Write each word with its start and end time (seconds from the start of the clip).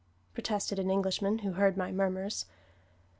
protested 0.33 0.79
an 0.79 0.89
Englishman 0.89 1.37
who 1.45 1.51
heard 1.51 1.77
my 1.77 1.91
murmurs. 1.91 2.47